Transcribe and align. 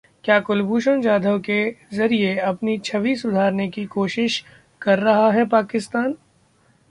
क्या 0.23 0.39
कुलभूषण 0.39 1.01
जाधव 1.01 1.39
के 1.39 1.59
जरिए 1.93 2.35
अपनी 2.37 2.77
छवि 2.77 3.15
सुधारने 3.15 3.67
की 3.69 3.85
कोशिश 3.85 4.43
कर 4.81 4.99
रहा 4.99 5.31
है 5.31 5.45
पाकिस्तान? 5.45 6.15